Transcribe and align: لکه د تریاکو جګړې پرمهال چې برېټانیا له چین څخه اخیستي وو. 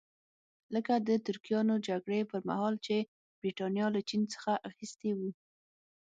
لکه 0.73 0.93
د 1.07 1.09
تریاکو 1.25 1.75
جګړې 1.87 2.19
پرمهال 2.31 2.75
چې 2.85 2.95
برېټانیا 3.39 3.87
له 3.95 4.01
چین 4.09 4.21
څخه 4.33 4.51
اخیستي 4.69 5.11
وو. 5.17 5.29